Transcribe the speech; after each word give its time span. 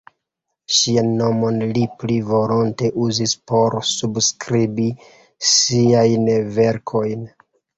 Ŝian 0.77 1.09
nomon 1.19 1.59
li 1.77 1.83
pli 2.03 2.15
volonte 2.31 2.89
uzis 3.09 3.35
por 3.51 3.77
subskribi 3.91 4.89
siajn 5.51 6.29
verkojn. 6.57 7.25